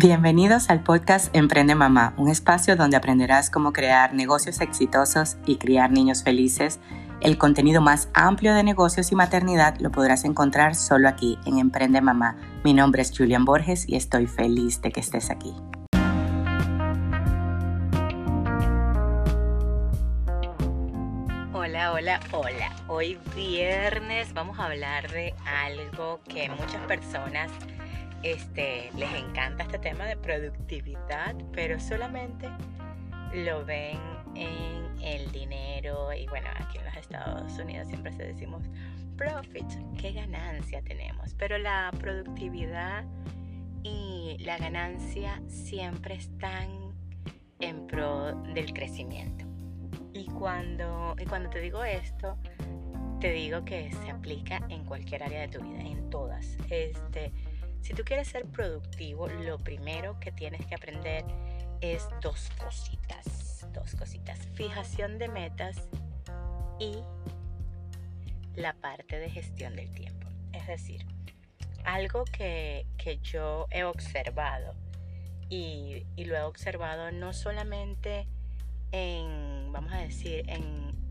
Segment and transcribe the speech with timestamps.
[0.00, 5.90] Bienvenidos al podcast Emprende Mamá, un espacio donde aprenderás cómo crear negocios exitosos y criar
[5.90, 6.78] niños felices.
[7.20, 12.00] El contenido más amplio de negocios y maternidad lo podrás encontrar solo aquí en Emprende
[12.00, 12.36] Mamá.
[12.62, 15.52] Mi nombre es Julian Borges y estoy feliz de que estés aquí.
[21.52, 22.72] Hola, hola, hola.
[22.86, 27.50] Hoy viernes vamos a hablar de algo que muchas personas
[28.22, 32.48] este, les encanta este tema de productividad, pero solamente
[33.32, 33.98] lo ven
[34.34, 38.62] en el dinero y bueno, aquí en los Estados Unidos siempre se decimos
[39.16, 39.66] profit,
[39.98, 43.04] qué ganancia tenemos, pero la productividad
[43.82, 46.94] y la ganancia siempre están
[47.60, 49.44] en pro del crecimiento.
[50.12, 52.36] Y cuando, y cuando te digo esto,
[53.20, 56.56] te digo que se aplica en cualquier área de tu vida, en todas.
[56.70, 57.32] Este,
[57.82, 61.24] si tú quieres ser productivo, lo primero que tienes que aprender
[61.80, 63.66] es dos cositas.
[63.72, 64.38] Dos cositas.
[64.54, 65.88] Fijación de metas
[66.78, 66.98] y
[68.54, 70.28] la parte de gestión del tiempo.
[70.52, 71.06] Es decir,
[71.84, 72.86] algo que,
[73.22, 74.74] yo he observado
[75.48, 78.26] y, y, lo he observado no solamente
[78.92, 81.07] en, vamos a decir, en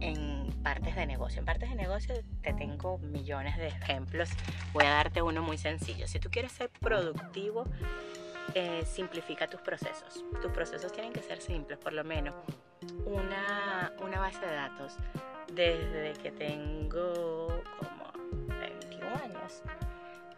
[0.00, 1.40] en partes de negocio.
[1.40, 4.30] En partes de negocio te tengo millones de ejemplos.
[4.72, 6.06] Voy a darte uno muy sencillo.
[6.06, 7.64] Si tú quieres ser productivo,
[8.54, 10.24] eh, simplifica tus procesos.
[10.42, 12.34] Tus procesos tienen que ser simples, por lo menos.
[13.04, 14.96] Una, una base de datos
[15.52, 19.62] desde que tengo como 21 años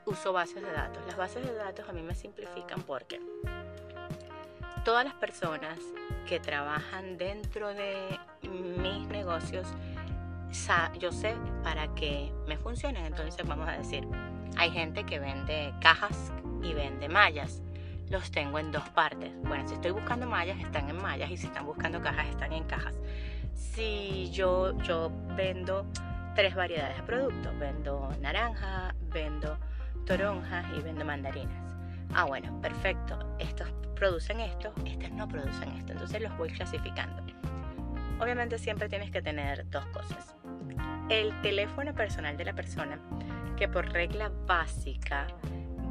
[0.05, 1.05] uso bases de datos.
[1.07, 3.21] Las bases de datos a mí me simplifican porque
[4.85, 5.79] todas las personas
[6.29, 8.19] que trabajan dentro de
[8.53, 9.67] mis negocios,
[10.99, 13.07] yo sé para que me funcionen.
[13.07, 14.07] Entonces vamos a decir,
[14.57, 17.63] hay gente que vende cajas y vende mallas.
[18.11, 19.33] Los tengo en dos partes.
[19.43, 22.65] Bueno, si estoy buscando mallas, están en mallas y si están buscando cajas, están en
[22.65, 22.95] cajas.
[23.55, 25.87] Si yo, yo vendo
[26.35, 29.57] tres variedades de productos, vendo naranja, vendo
[30.07, 31.75] toronjas y vendo mandarinas.
[32.15, 33.19] Ah, bueno, perfecto.
[33.39, 35.93] Estos producen esto, estos no producen esto.
[35.93, 37.23] Entonces los voy clasificando.
[38.23, 40.37] Obviamente siempre tienes que tener dos cosas.
[41.09, 43.01] El teléfono personal de la persona,
[43.57, 45.27] que por regla básica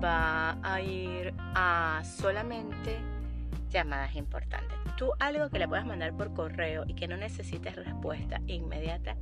[0.01, 2.99] va a ir a solamente
[3.69, 4.77] llamadas importantes.
[4.95, 9.17] Tú algo que le puedas mandar por correo y que no necesites respuesta inmediata,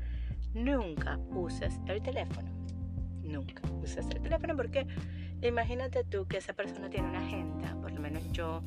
[0.54, 2.52] nunca uses el teléfono.
[3.24, 4.86] Nunca uses el teléfono porque
[5.42, 8.62] imagínate tú que esa persona tiene una agenda, por lo menos yo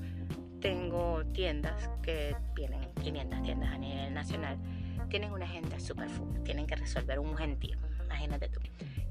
[0.60, 4.58] tengo tiendas que tienen 500 tiendas a nivel nacional,
[5.08, 8.60] tienen una agenda super full, tienen que resolver un gentío, imagínate tú.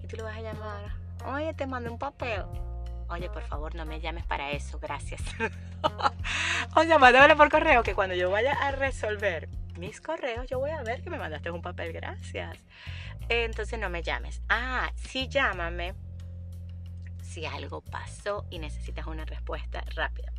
[0.03, 0.91] Y tú le vas a llamar,
[1.25, 2.43] oye, te mando un papel.
[3.09, 5.21] Oye, por favor, no me llames para eso, gracias.
[6.75, 10.71] o sea, mándamelo por correo, que cuando yo vaya a resolver mis correos, yo voy
[10.71, 12.57] a ver que me mandaste un papel, gracias.
[13.27, 14.41] Entonces no me llames.
[14.47, 15.93] Ah, sí, llámame
[17.21, 20.31] si algo pasó y necesitas una respuesta rápida.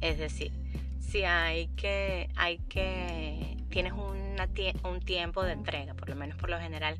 [0.00, 0.52] Es decir,
[0.98, 4.48] si hay que, hay que, tienes una,
[4.84, 6.98] un tiempo de entrega, por lo menos por lo general,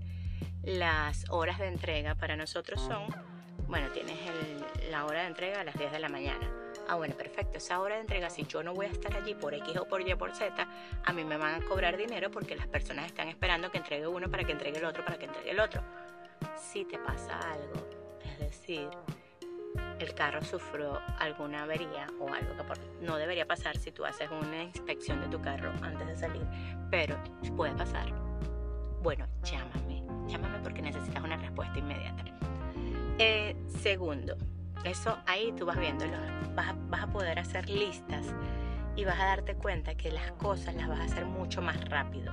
[0.63, 3.07] las horas de entrega para nosotros son,
[3.69, 4.17] bueno, tienes
[4.91, 6.51] la hora de entrega a las 10 de la mañana.
[6.89, 7.59] Ah, bueno, perfecto.
[7.59, 10.07] Esa hora de entrega, si yo no voy a estar allí por X o por
[10.07, 10.67] Y por Z,
[11.05, 14.29] a mí me van a cobrar dinero porque las personas están esperando que entregue uno
[14.29, 15.83] para que entregue el otro, para que entregue el otro.
[16.57, 17.89] Si te pasa algo,
[18.25, 18.89] es decir,
[20.01, 24.65] el carro sufrió alguna avería o algo que no debería pasar si tú haces una
[24.65, 26.47] inspección de tu carro antes de salir,
[26.91, 27.17] pero
[27.57, 28.07] puede pasar.
[29.03, 32.25] Bueno, llámame, llámame porque necesitas una respuesta inmediata.
[33.19, 34.37] Eh, segundo,
[34.85, 36.07] eso ahí tú vas viendo,
[36.55, 38.35] vas vas a poder hacer listas
[38.97, 42.33] y vas a darte cuenta que las cosas las vas a hacer mucho más rápido.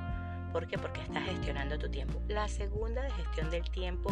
[0.53, 0.77] ¿Por qué?
[0.77, 2.21] Porque estás gestionando tu tiempo.
[2.29, 4.09] La segunda de gestión del tiempo,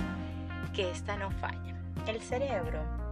[0.73, 1.73] que esta no falla.
[2.05, 3.04] El cerebro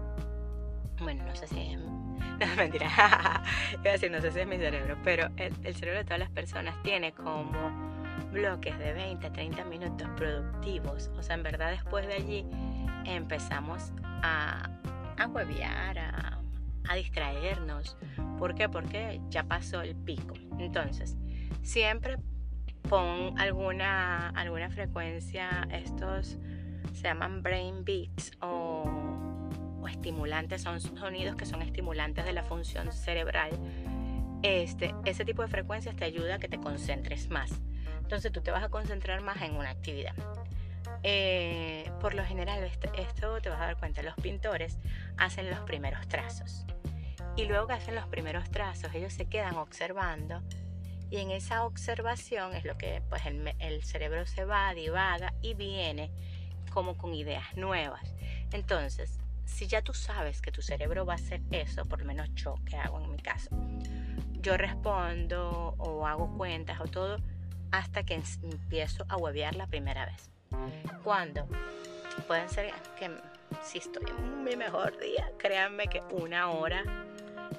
[1.04, 1.80] bueno, no sé si es...
[1.80, 2.88] No, mentira.
[3.74, 6.30] Iba a decir, no sé si es mi cerebro, pero el, cerebro de todas las
[6.30, 7.52] personas tiene como
[8.32, 11.12] bloques de 20 a 30 minutos productivos.
[11.18, 12.46] O sea, en verdad después de allí
[13.06, 13.92] empezamos
[14.24, 14.70] a,
[15.18, 16.40] a a,
[16.90, 17.98] a distraernos.
[18.40, 18.68] ¿Por qué?
[18.68, 20.34] Porque ya pasó el pico.
[20.58, 21.16] Entonces,
[21.62, 22.18] siempre
[22.90, 26.38] pon alguna, alguna frecuencia, estos
[26.94, 28.86] se llaman brain beats o
[29.88, 33.52] estimulantes, son sonidos que son estimulantes de la función cerebral.
[34.42, 37.52] Este, ese tipo de frecuencias te ayuda a que te concentres más.
[38.02, 40.14] Entonces tú te vas a concentrar más en una actividad.
[41.04, 44.78] eh, por lo general, esto, esto, te vas a dar cuenta, los pintores
[45.18, 46.66] hacen los primeros trazos.
[47.36, 50.42] Y luego que hacen los primeros trazos, ellos se quedan observando
[51.10, 55.54] y en esa observación es lo que pues el, el cerebro se va, divaga y
[55.54, 56.12] viene
[56.72, 58.16] como con ideas nuevas.
[58.52, 59.20] Entonces,
[59.54, 62.56] si ya tú sabes que tu cerebro va a hacer eso, por lo menos yo
[62.66, 63.52] que hago en mi caso,
[64.42, 67.18] yo respondo o hago cuentas o todo
[67.72, 70.30] hasta que empiezo a huevear la primera vez.
[71.04, 71.48] Cuando
[72.28, 73.12] pueden ser que
[73.62, 76.84] si estoy en mi mejor día, créanme que una hora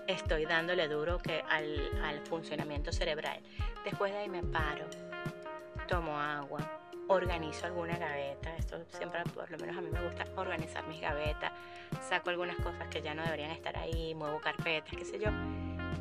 [0.09, 3.41] estoy dándole duro que al, al funcionamiento cerebral.
[3.85, 4.87] Después de ahí me paro,
[5.87, 8.57] tomo agua, organizo alguna gaveta.
[8.57, 11.53] Esto siempre, por lo menos a mí me gusta organizar mis gavetas.
[12.09, 15.31] Saco algunas cosas que ya no deberían estar ahí, muevo carpetas, qué sé yo.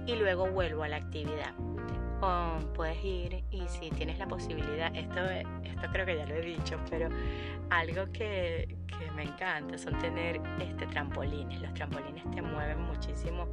[0.05, 1.53] Y luego vuelvo a la actividad.
[2.73, 6.79] Puedes ir y si tienes la posibilidad, esto, esto creo que ya lo he dicho,
[6.89, 7.09] pero
[7.69, 11.61] algo que, que me encanta son tener este trampolines.
[11.61, 13.45] Los trampolines te mueven muchísimo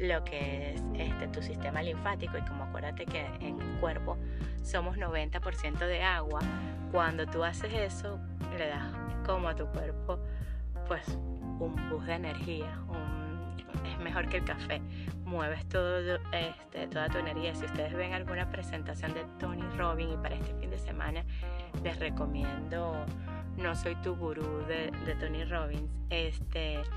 [0.00, 4.18] lo que es este, tu sistema linfático y como acuérdate que en el cuerpo
[4.62, 6.40] somos 90% de agua,
[6.92, 8.20] cuando tú haces eso
[8.56, 8.86] le das
[9.24, 10.18] como a tu cuerpo
[10.86, 11.06] pues
[11.58, 12.78] un boost de energía,
[13.84, 14.80] es mejor que el café,
[15.24, 17.54] mueves todo, este, toda tu energía.
[17.54, 21.24] Si ustedes ven alguna presentación de Tony Robbins y para este fin de semana
[21.82, 23.04] les recomiendo
[23.56, 26.88] No soy tu gurú de, de Tony Robbins, este es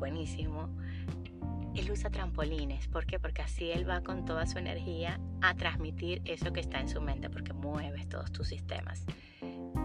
[0.00, 0.68] buenísimo
[1.74, 2.88] él usa trampolines.
[2.88, 3.18] ¿Por qué?
[3.18, 7.00] Porque así él va con toda su energía a transmitir eso que está en su
[7.00, 9.04] mente, porque mueves todos tus sistemas.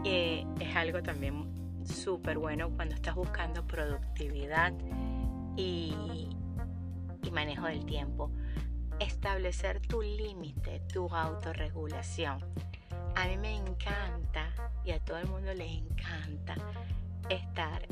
[0.03, 4.73] Y es algo también súper bueno cuando estás buscando productividad
[5.55, 5.93] y,
[7.31, 8.31] manejo del tiempo.
[8.99, 12.39] Establecer tu límite, tu autorregulación.
[13.15, 14.51] A mí me encanta
[14.85, 16.55] y a todo el mundo le encanta
[17.29, 17.85] estar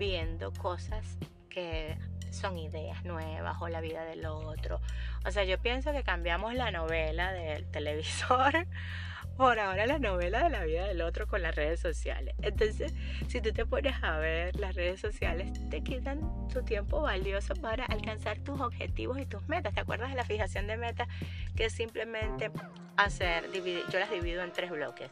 [0.00, 1.18] viendo cosas
[1.50, 1.98] que
[2.30, 4.80] son ideas nuevas o la vida del otro.
[5.26, 8.66] O sea, yo pienso que cambiamos la novela del televisor
[9.36, 12.34] por ahora la novela de la vida del otro con las redes sociales.
[12.40, 12.94] Entonces,
[13.28, 17.84] si tú te pones a ver las redes sociales, te quitan tu tiempo valioso para
[17.84, 19.74] alcanzar tus objetivos y tus metas.
[19.74, 21.08] ¿Te acuerdas de la fijación de metas?
[21.54, 22.50] Que es simplemente
[22.96, 25.10] hacer, dividir, yo las divido en tres bloques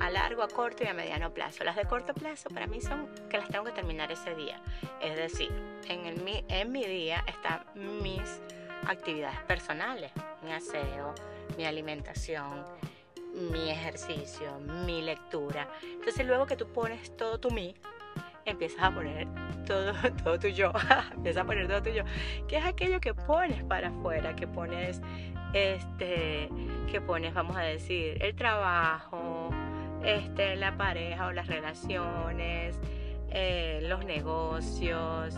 [0.00, 1.64] a largo, a corto y a mediano plazo.
[1.64, 4.60] Las de corto plazo para mí son que las tengo que terminar ese día.
[5.00, 5.50] Es decir,
[5.88, 8.40] en, el, en mi día están mis
[8.86, 10.12] actividades personales,
[10.42, 11.14] mi aseo,
[11.56, 12.64] mi alimentación,
[13.34, 15.68] mi ejercicio, mi lectura.
[15.82, 17.74] Entonces luego que tú pones todo tu mí,
[18.44, 19.26] empiezas a poner
[19.66, 19.92] todo,
[20.24, 20.72] todo tu yo,
[21.14, 22.04] empiezas a poner todo tu yo,
[22.46, 25.00] que es aquello que pones para afuera, que pones,
[25.52, 26.48] este,
[26.90, 29.50] que pones, vamos a decir, el trabajo,
[30.04, 32.78] este, la pareja o las relaciones,
[33.30, 35.34] eh, los negocios,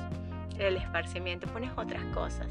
[0.58, 2.48] el esparcimiento, pones otras cosas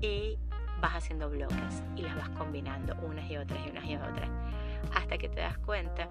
[0.00, 0.38] y
[0.80, 4.28] vas haciendo bloques y las vas combinando unas y otras y unas y otras
[4.94, 6.08] hasta que te das cuenta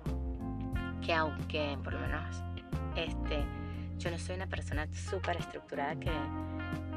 [1.05, 2.41] que aunque por lo menos
[2.95, 3.43] este,
[3.97, 6.11] yo no soy una persona súper estructurada que,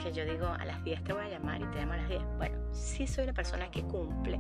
[0.04, 2.08] que yo digo a las 10 te voy a llamar y te llamo a las
[2.10, 2.22] 10.
[2.36, 4.38] Bueno, sí soy una persona que cumple,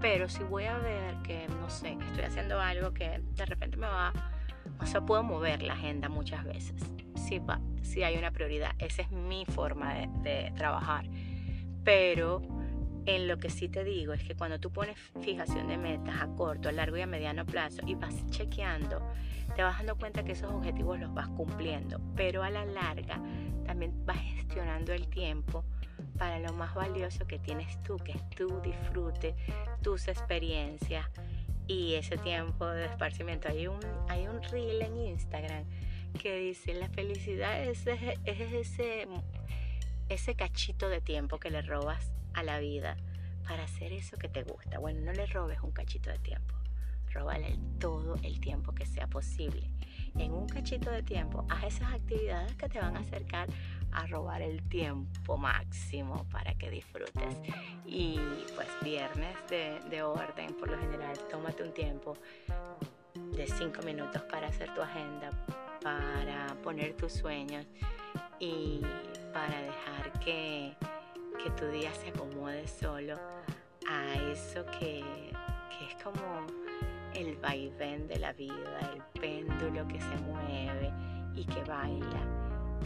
[0.00, 3.76] pero si voy a ver que, no sé, que estoy haciendo algo que de repente
[3.76, 4.12] me va,
[4.80, 6.80] o sea, puedo mover la agenda muchas veces.
[7.16, 11.06] Si, va, si hay una prioridad, esa es mi forma de, de trabajar.
[11.82, 12.40] Pero
[13.06, 16.28] en lo que sí te digo es que cuando tú pones fijación de metas a
[16.28, 19.00] corto, a largo y a mediano plazo y vas chequeando,
[19.54, 23.20] te vas dando cuenta que esos objetivos los vas cumpliendo, pero a la larga
[23.64, 25.64] también vas gestionando el tiempo
[26.18, 29.34] para lo más valioso que tienes tú, que es tu disfrute,
[29.82, 31.06] tus experiencias
[31.66, 33.48] y ese tiempo de esparcimiento.
[33.48, 35.64] Hay un, hay un reel en Instagram
[36.20, 39.06] que dice, la felicidad es, es, ese,
[40.08, 42.96] ese cachito de tiempo que le robas a la vida
[43.46, 44.78] para hacer eso que te gusta.
[44.78, 46.54] Bueno, no le robes un cachito de tiempo,
[47.12, 49.70] róbale todo el tiempo que sea posible.
[50.16, 53.48] En un cachito de tiempo, haz esas actividades que te van a acercar
[53.92, 57.36] a robar el tiempo máximo para que disfrutes.
[57.86, 58.18] Y
[58.54, 62.14] pues viernes de, de orden, por lo general, tómate un tiempo
[63.14, 65.30] de cinco minutos para hacer tu agenda,
[65.82, 67.66] para poner tus sueños
[68.38, 68.80] y
[69.32, 70.76] para dejar que,
[71.42, 73.14] que tu día se acomode solo
[73.88, 75.02] a eso que,
[75.70, 76.46] que es como
[77.14, 80.92] el vaivén de la vida, el péndulo que se mueve
[81.34, 82.20] y que baila.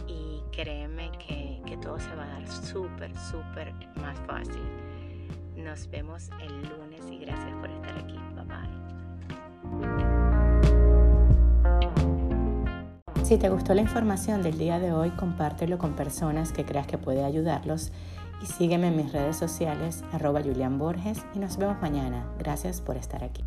[0.07, 4.63] Y créeme que, que todo se va a dar súper, súper más fácil.
[5.55, 8.17] Nos vemos el lunes y gracias por estar aquí.
[8.35, 8.85] Bye bye.
[13.23, 16.99] Si te gustó la información del día de hoy, compártelo con personas que creas que
[16.99, 17.91] puede ayudarlos
[18.45, 22.25] y sígueme en mis redes sociales arroba Julian Borges y nos vemos mañana.
[22.37, 23.43] Gracias por estar aquí.